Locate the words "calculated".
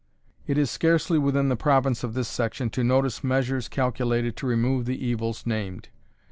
3.67-4.35